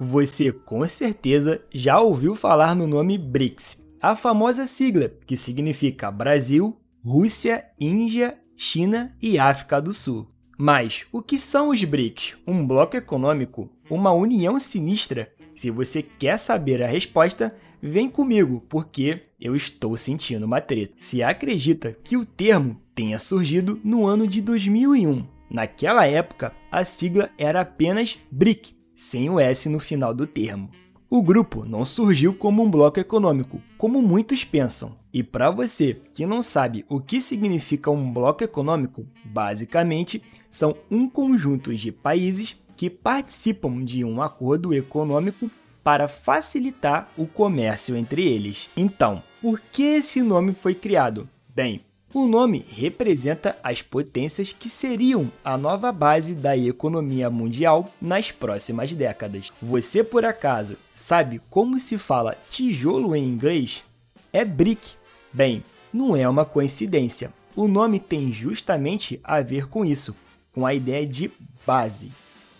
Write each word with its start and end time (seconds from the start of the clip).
Você 0.00 0.52
com 0.52 0.86
certeza 0.86 1.60
já 1.74 1.98
ouviu 1.98 2.36
falar 2.36 2.76
no 2.76 2.86
nome 2.86 3.18
BRICS, 3.18 3.84
a 4.00 4.14
famosa 4.14 4.64
sigla 4.64 5.10
que 5.26 5.36
significa 5.36 6.08
Brasil, 6.08 6.76
Rússia, 7.04 7.68
Índia, 7.80 8.38
China 8.56 9.12
e 9.20 9.40
África 9.40 9.82
do 9.82 9.92
Sul. 9.92 10.28
Mas 10.56 11.04
o 11.10 11.20
que 11.20 11.36
são 11.36 11.70
os 11.70 11.82
BRICS? 11.82 12.36
Um 12.46 12.64
bloco 12.64 12.96
econômico? 12.96 13.68
Uma 13.90 14.12
união 14.12 14.56
sinistra? 14.60 15.32
Se 15.56 15.68
você 15.68 16.00
quer 16.00 16.38
saber 16.38 16.80
a 16.80 16.86
resposta, 16.86 17.56
vem 17.82 18.08
comigo, 18.08 18.64
porque 18.68 19.22
eu 19.40 19.56
estou 19.56 19.96
sentindo 19.96 20.46
uma 20.46 20.60
treta. 20.60 20.94
Se 20.96 21.24
acredita 21.24 21.96
que 22.04 22.16
o 22.16 22.24
termo 22.24 22.80
tenha 22.94 23.18
surgido 23.18 23.80
no 23.82 24.06
ano 24.06 24.28
de 24.28 24.40
2001. 24.40 25.26
Naquela 25.50 26.06
época, 26.06 26.52
a 26.70 26.84
sigla 26.84 27.30
era 27.36 27.62
apenas 27.62 28.16
BRIC, 28.30 28.77
sem 28.98 29.30
o 29.30 29.38
S 29.38 29.68
no 29.68 29.78
final 29.78 30.12
do 30.12 30.26
termo. 30.26 30.68
O 31.08 31.22
grupo 31.22 31.64
não 31.64 31.84
surgiu 31.84 32.34
como 32.34 32.64
um 32.64 32.70
bloco 32.70 32.98
econômico, 32.98 33.62
como 33.78 34.02
muitos 34.02 34.44
pensam. 34.44 34.98
E 35.14 35.22
para 35.22 35.52
você 35.52 36.02
que 36.12 36.26
não 36.26 36.42
sabe 36.42 36.84
o 36.88 37.00
que 37.00 37.20
significa 37.20 37.92
um 37.92 38.12
bloco 38.12 38.42
econômico, 38.42 39.06
basicamente 39.24 40.20
são 40.50 40.76
um 40.90 41.08
conjunto 41.08 41.72
de 41.76 41.92
países 41.92 42.56
que 42.76 42.90
participam 42.90 43.84
de 43.84 44.04
um 44.04 44.20
acordo 44.20 44.74
econômico 44.74 45.48
para 45.84 46.08
facilitar 46.08 47.08
o 47.16 47.24
comércio 47.24 47.96
entre 47.96 48.26
eles. 48.26 48.68
Então, 48.76 49.22
por 49.40 49.60
que 49.60 49.84
esse 49.84 50.20
nome 50.22 50.52
foi 50.52 50.74
criado? 50.74 51.28
Bem, 51.54 51.82
o 52.12 52.26
nome 52.26 52.64
representa 52.70 53.58
as 53.62 53.82
potências 53.82 54.52
que 54.52 54.68
seriam 54.68 55.30
a 55.44 55.58
nova 55.58 55.92
base 55.92 56.34
da 56.34 56.56
economia 56.56 57.28
mundial 57.28 57.90
nas 58.00 58.30
próximas 58.30 58.92
décadas. 58.92 59.52
Você 59.60 60.02
por 60.02 60.24
acaso 60.24 60.76
sabe 60.94 61.40
como 61.50 61.78
se 61.78 61.98
fala 61.98 62.36
tijolo 62.50 63.14
em 63.14 63.24
inglês? 63.24 63.84
É 64.32 64.44
brick. 64.44 64.94
Bem, 65.32 65.62
não 65.92 66.16
é 66.16 66.26
uma 66.26 66.46
coincidência. 66.46 67.32
O 67.54 67.68
nome 67.68 68.00
tem 68.00 68.32
justamente 68.32 69.20
a 69.22 69.40
ver 69.42 69.68
com 69.68 69.84
isso, 69.84 70.16
com 70.52 70.64
a 70.64 70.72
ideia 70.72 71.06
de 71.06 71.30
base. 71.66 72.10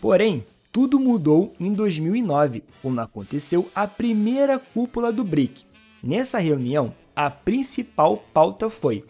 Porém, 0.00 0.44
tudo 0.70 1.00
mudou 1.00 1.54
em 1.58 1.72
2009, 1.72 2.62
quando 2.82 3.00
aconteceu 3.00 3.68
a 3.74 3.86
primeira 3.86 4.58
cúpula 4.58 5.10
do 5.12 5.24
BRIC. 5.24 5.64
Nessa 6.02 6.38
reunião, 6.38 6.94
a 7.16 7.30
principal 7.30 8.18
pauta 8.32 8.68
foi 8.68 9.04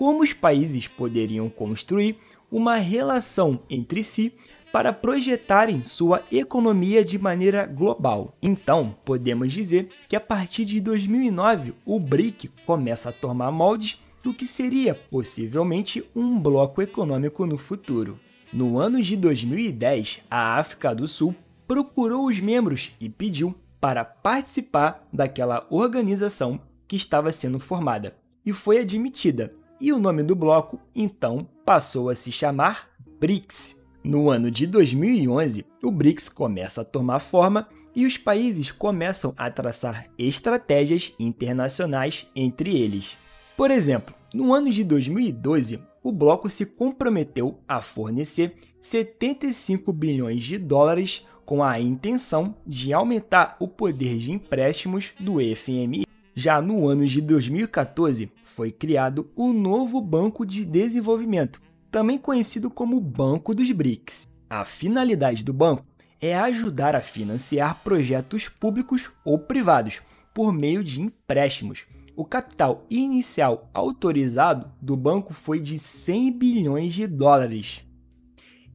como 0.00 0.22
os 0.22 0.32
países 0.32 0.88
poderiam 0.88 1.50
construir 1.50 2.16
uma 2.50 2.76
relação 2.76 3.60
entre 3.68 4.02
si 4.02 4.32
para 4.72 4.94
projetarem 4.94 5.84
sua 5.84 6.22
economia 6.32 7.04
de 7.04 7.18
maneira 7.18 7.66
global. 7.66 8.34
Então, 8.40 8.96
podemos 9.04 9.52
dizer 9.52 9.90
que 10.08 10.16
a 10.16 10.20
partir 10.20 10.64
de 10.64 10.80
2009 10.80 11.74
o 11.84 12.00
BRIC 12.00 12.48
começa 12.64 13.10
a 13.10 13.12
tomar 13.12 13.52
moldes 13.52 14.00
do 14.22 14.32
que 14.32 14.46
seria 14.46 14.94
possivelmente 14.94 16.02
um 16.16 16.38
bloco 16.38 16.80
econômico 16.80 17.44
no 17.44 17.58
futuro. 17.58 18.18
No 18.50 18.78
ano 18.78 19.02
de 19.02 19.18
2010, 19.18 20.22
a 20.30 20.56
África 20.56 20.94
do 20.94 21.06
Sul 21.06 21.34
procurou 21.68 22.26
os 22.26 22.40
membros 22.40 22.94
e 22.98 23.10
pediu 23.10 23.54
para 23.78 24.02
participar 24.02 25.06
daquela 25.12 25.66
organização 25.68 26.58
que 26.88 26.96
estava 26.96 27.30
sendo 27.30 27.60
formada 27.60 28.16
e 28.46 28.52
foi 28.54 28.78
admitida 28.78 29.59
e 29.80 29.92
o 29.92 29.98
nome 29.98 30.22
do 30.22 30.36
bloco 30.36 30.78
então 30.94 31.48
passou 31.64 32.10
a 32.10 32.14
se 32.14 32.30
chamar 32.30 32.90
BRICS. 33.18 33.76
No 34.02 34.30
ano 34.30 34.50
de 34.50 34.66
2011, 34.66 35.64
o 35.82 35.90
BRICS 35.90 36.28
começa 36.28 36.82
a 36.82 36.84
tomar 36.84 37.20
forma 37.20 37.68
e 37.94 38.06
os 38.06 38.16
países 38.16 38.70
começam 38.70 39.34
a 39.36 39.50
traçar 39.50 40.06
estratégias 40.18 41.12
internacionais 41.18 42.30
entre 42.34 42.76
eles. 42.76 43.16
Por 43.56 43.70
exemplo, 43.70 44.14
no 44.32 44.54
ano 44.54 44.70
de 44.70 44.84
2012, 44.84 45.82
o 46.02 46.12
bloco 46.12 46.48
se 46.48 46.64
comprometeu 46.64 47.58
a 47.68 47.82
fornecer 47.82 48.54
75 48.80 49.92
bilhões 49.92 50.42
de 50.42 50.56
dólares 50.56 51.26
com 51.44 51.62
a 51.62 51.80
intenção 51.80 52.54
de 52.66 52.92
aumentar 52.92 53.56
o 53.58 53.66
poder 53.66 54.16
de 54.16 54.32
empréstimos 54.32 55.10
do 55.18 55.38
FMI. 55.54 56.06
Já 56.34 56.62
no 56.62 56.88
ano 56.88 57.06
de 57.06 57.20
2014, 57.20 58.30
foi 58.44 58.70
criado 58.70 59.30
o 59.34 59.52
novo 59.52 60.00
Banco 60.00 60.46
de 60.46 60.64
Desenvolvimento, 60.64 61.60
também 61.90 62.18
conhecido 62.18 62.70
como 62.70 63.00
Banco 63.00 63.54
dos 63.54 63.70
BRICS. 63.72 64.28
A 64.48 64.64
finalidade 64.64 65.44
do 65.44 65.52
banco 65.52 65.84
é 66.20 66.38
ajudar 66.38 66.94
a 66.94 67.00
financiar 67.00 67.80
projetos 67.82 68.48
públicos 68.48 69.10
ou 69.24 69.38
privados 69.38 70.00
por 70.34 70.52
meio 70.52 70.84
de 70.84 71.00
empréstimos. 71.00 71.84
O 72.14 72.24
capital 72.24 72.84
inicial 72.90 73.70
autorizado 73.72 74.70
do 74.80 74.96
banco 74.96 75.32
foi 75.32 75.58
de 75.58 75.78
100 75.78 76.32
bilhões 76.32 76.94
de 76.94 77.06
dólares. 77.06 77.82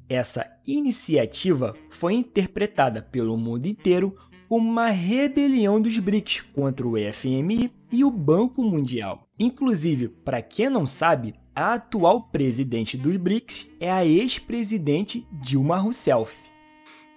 Essa 0.10 0.60
iniciativa 0.66 1.74
foi 1.90 2.14
interpretada 2.14 3.02
pelo 3.02 3.38
mundo 3.38 3.68
inteiro 3.68 4.16
uma 4.50 4.88
rebelião 4.88 5.82
dos 5.82 5.98
BRICS 5.98 6.42
contra 6.54 6.88
o 6.88 6.96
FMI 7.12 7.72
e 7.92 8.04
o 8.04 8.12
Banco 8.12 8.64
Mundial. 8.64 9.28
Inclusive, 9.40 10.08
para 10.08 10.42
quem 10.42 10.70
não 10.70 10.86
sabe, 10.86 11.36
a 11.56 11.74
atual 11.74 12.24
presidente 12.24 12.98
dos 12.98 13.16
BRICS 13.18 13.68
é 13.80 13.92
a 13.92 14.06
ex-presidente 14.06 15.26
Dilma 15.32 15.78
Rousseff. 15.78 16.38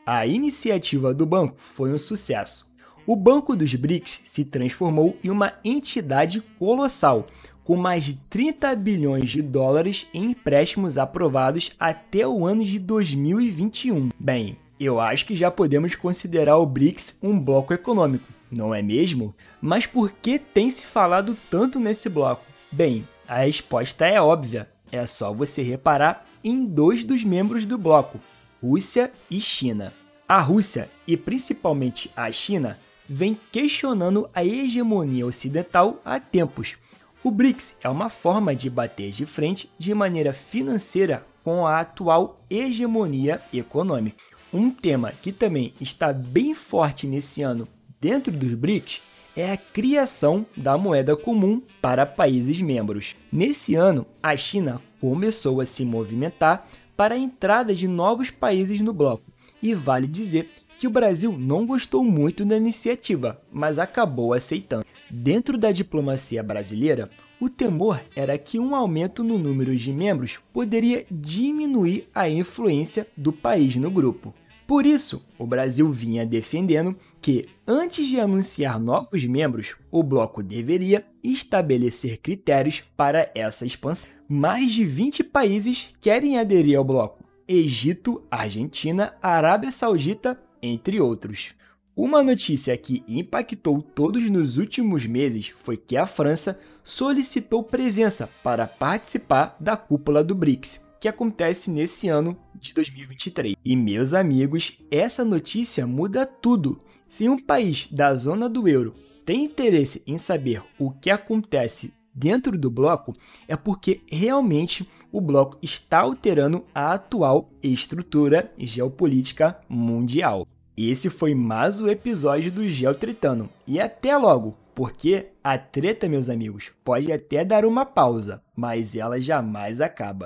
A 0.06 0.26
iniciativa 0.26 1.12
do 1.12 1.26
banco 1.26 1.56
foi 1.58 1.92
um 1.92 1.98
sucesso. 1.98 2.72
O 3.06 3.16
Banco 3.16 3.56
dos 3.56 3.74
BRICS 3.74 4.20
se 4.24 4.44
transformou 4.44 5.16
em 5.24 5.30
uma 5.30 5.54
entidade 5.64 6.42
colossal, 6.58 7.26
com 7.64 7.76
mais 7.76 8.04
de 8.04 8.14
30 8.30 8.74
bilhões 8.76 9.28
de 9.28 9.42
dólares 9.42 10.06
em 10.14 10.30
empréstimos 10.30 10.96
aprovados 10.96 11.72
até 11.78 12.26
o 12.26 12.46
ano 12.46 12.64
de 12.64 12.78
2021. 12.78 14.08
Bem, 14.18 14.56
eu 14.86 15.00
acho 15.00 15.26
que 15.26 15.34
já 15.34 15.50
podemos 15.50 15.94
considerar 15.94 16.56
o 16.58 16.66
BRICS 16.66 17.18
um 17.22 17.38
bloco 17.38 17.74
econômico, 17.74 18.28
não 18.50 18.74
é 18.74 18.80
mesmo? 18.80 19.34
Mas 19.60 19.86
por 19.86 20.12
que 20.12 20.38
tem 20.38 20.70
se 20.70 20.86
falado 20.86 21.36
tanto 21.50 21.80
nesse 21.80 22.08
bloco? 22.08 22.44
Bem, 22.70 23.06
a 23.26 23.38
resposta 23.38 24.06
é 24.06 24.20
óbvia. 24.20 24.68
É 24.90 25.04
só 25.04 25.32
você 25.32 25.62
reparar 25.62 26.26
em 26.42 26.64
dois 26.64 27.04
dos 27.04 27.24
membros 27.24 27.66
do 27.66 27.76
bloco, 27.76 28.18
Rússia 28.62 29.12
e 29.30 29.40
China. 29.40 29.92
A 30.28 30.40
Rússia, 30.40 30.88
e 31.06 31.16
principalmente 31.16 32.10
a 32.16 32.30
China, 32.30 32.78
vem 33.08 33.38
questionando 33.50 34.28
a 34.34 34.44
hegemonia 34.44 35.26
ocidental 35.26 36.00
há 36.04 36.20
tempos. 36.20 36.76
O 37.24 37.30
BRICS 37.30 37.76
é 37.82 37.88
uma 37.88 38.08
forma 38.08 38.54
de 38.54 38.70
bater 38.70 39.10
de 39.10 39.26
frente 39.26 39.70
de 39.78 39.92
maneira 39.92 40.32
financeira 40.32 41.26
com 41.42 41.66
a 41.66 41.80
atual 41.80 42.38
hegemonia 42.48 43.40
econômica. 43.52 44.37
Um 44.52 44.70
tema 44.70 45.12
que 45.12 45.30
também 45.30 45.74
está 45.78 46.12
bem 46.12 46.54
forte 46.54 47.06
nesse 47.06 47.42
ano 47.42 47.68
dentro 48.00 48.32
dos 48.32 48.54
BRICS 48.54 49.02
é 49.36 49.52
a 49.52 49.56
criação 49.56 50.46
da 50.56 50.78
moeda 50.78 51.14
comum 51.14 51.62
para 51.82 52.06
países 52.06 52.60
membros. 52.62 53.14
Nesse 53.30 53.74
ano, 53.74 54.06
a 54.22 54.34
China 54.36 54.80
começou 55.00 55.60
a 55.60 55.66
se 55.66 55.84
movimentar 55.84 56.66
para 56.96 57.14
a 57.14 57.18
entrada 57.18 57.74
de 57.74 57.86
novos 57.86 58.30
países 58.30 58.80
no 58.80 58.92
bloco, 58.92 59.30
e 59.62 59.74
vale 59.74 60.06
dizer 60.06 60.50
que 60.78 60.86
o 60.86 60.90
Brasil 60.90 61.36
não 61.36 61.66
gostou 61.66 62.04
muito 62.04 62.44
da 62.44 62.56
iniciativa, 62.56 63.40
mas 63.52 63.78
acabou 63.78 64.32
aceitando. 64.32 64.84
Dentro 65.10 65.58
da 65.58 65.72
diplomacia 65.72 66.42
brasileira, 66.42 67.10
o 67.40 67.48
temor 67.48 68.00
era 68.14 68.38
que 68.38 68.58
um 68.58 68.74
aumento 68.74 69.24
no 69.24 69.38
número 69.38 69.76
de 69.76 69.92
membros 69.92 70.38
poderia 70.52 71.04
diminuir 71.10 72.08
a 72.14 72.28
influência 72.28 73.06
do 73.16 73.32
país 73.32 73.76
no 73.76 73.90
grupo. 73.90 74.32
Por 74.66 74.84
isso, 74.84 75.24
o 75.38 75.46
Brasil 75.46 75.90
vinha 75.90 76.26
defendendo 76.26 76.94
que, 77.22 77.44
antes 77.66 78.06
de 78.06 78.20
anunciar 78.20 78.78
novos 78.78 79.24
membros, 79.24 79.74
o 79.90 80.02
bloco 80.02 80.42
deveria 80.42 81.06
estabelecer 81.24 82.18
critérios 82.18 82.82
para 82.96 83.30
essa 83.34 83.64
expansão. 83.64 84.10
Mais 84.28 84.70
de 84.70 84.84
20 84.84 85.24
países 85.24 85.94
querem 86.02 86.38
aderir 86.38 86.76
ao 86.76 86.84
bloco: 86.84 87.24
Egito, 87.48 88.22
Argentina, 88.30 89.14
Arábia 89.22 89.70
Saudita, 89.70 90.38
entre 90.62 91.00
outros. 91.00 91.54
Uma 91.96 92.22
notícia 92.22 92.76
que 92.76 93.02
impactou 93.08 93.82
todos 93.82 94.30
nos 94.30 94.56
últimos 94.56 95.04
meses 95.04 95.52
foi 95.58 95.76
que 95.76 95.96
a 95.96 96.06
França 96.06 96.60
solicitou 96.84 97.62
presença 97.62 98.30
para 98.42 98.66
participar 98.66 99.56
da 99.58 99.76
cúpula 99.76 100.22
do 100.22 100.34
BRICS, 100.34 100.86
que 101.00 101.08
acontece 101.08 101.70
nesse 101.70 102.08
ano 102.08 102.38
de 102.54 102.72
2023. 102.72 103.56
E 103.64 103.76
meus 103.76 104.14
amigos, 104.14 104.78
essa 104.90 105.24
notícia 105.24 105.86
muda 105.86 106.24
tudo. 106.24 106.80
Se 107.08 107.28
um 107.28 107.36
país 107.36 107.88
da 107.90 108.14
zona 108.14 108.48
do 108.48 108.68
euro 108.68 108.94
tem 109.24 109.44
interesse 109.44 110.02
em 110.06 110.16
saber 110.16 110.62
o 110.78 110.90
que 110.90 111.10
acontece 111.10 111.92
dentro 112.18 112.58
do 112.58 112.70
bloco, 112.70 113.14
é 113.46 113.56
porque 113.56 114.00
realmente 114.10 114.88
o 115.12 115.20
bloco 115.20 115.56
está 115.62 116.00
alterando 116.00 116.64
a 116.74 116.92
atual 116.92 117.50
estrutura 117.62 118.52
geopolítica 118.58 119.56
mundial. 119.68 120.44
esse 120.76 121.08
foi 121.10 121.34
mais 121.34 121.80
o 121.80 121.88
episódio 121.88 122.52
do 122.52 122.68
Geotritano. 122.68 123.48
E 123.66 123.80
até 123.80 124.16
logo, 124.16 124.56
porque 124.74 125.26
a 125.42 125.58
treta, 125.58 126.08
meus 126.08 126.28
amigos, 126.28 126.70
pode 126.84 127.10
até 127.10 127.44
dar 127.44 127.64
uma 127.64 127.84
pausa, 127.84 128.40
mas 128.54 128.94
ela 128.94 129.20
jamais 129.20 129.80
acaba. 129.80 130.16